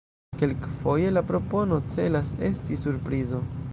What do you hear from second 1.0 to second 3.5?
la propono celas esti surprizo.